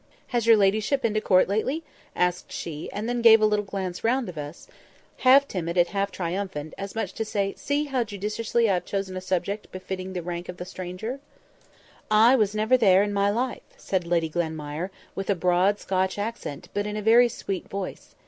"Has 0.29 0.47
your 0.47 0.57
ladyship 0.57 1.03
been 1.03 1.13
to 1.13 1.21
Court 1.21 1.47
lately?" 1.47 1.83
asked 2.15 2.51
she; 2.51 2.89
and 2.91 3.07
then 3.07 3.21
gave 3.21 3.39
a 3.39 3.45
little 3.45 3.63
glance 3.63 4.03
round 4.03 4.27
at 4.29 4.35
us, 4.35 4.67
half 5.17 5.47
timid 5.47 5.77
and 5.77 5.87
half 5.89 6.09
triumphant, 6.09 6.73
as 6.75 6.95
much 6.95 7.09
as 7.11 7.13
to 7.13 7.25
say, 7.25 7.53
"See 7.55 7.83
how 7.85 8.03
judiciously 8.03 8.67
I 8.67 8.73
have 8.73 8.85
chosen 8.85 9.15
a 9.15 9.21
subject 9.21 9.71
befitting 9.71 10.13
the 10.13 10.23
rank 10.23 10.49
of 10.49 10.57
the 10.57 10.65
stranger." 10.65 11.19
"I 12.09 12.31
never 12.31 12.71
was 12.73 12.79
there 12.79 13.03
in 13.03 13.13
my 13.13 13.29
life," 13.29 13.61
said 13.77 14.07
Lady 14.07 14.27
Glenmire, 14.27 14.89
with 15.13 15.29
a 15.29 15.35
broad 15.35 15.77
Scotch 15.79 16.17
accent, 16.17 16.69
but 16.73 16.87
in 16.87 16.97
a 16.97 17.03
very 17.03 17.29
sweet 17.29 17.69
voice. 17.69 18.15